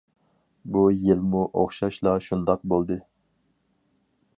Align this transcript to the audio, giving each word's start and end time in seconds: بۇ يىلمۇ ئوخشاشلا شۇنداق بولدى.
بۇ 0.75 0.81
يىلمۇ 1.01 1.43
ئوخشاشلا 1.61 2.17
شۇنداق 2.31 2.67
بولدى. 2.75 3.03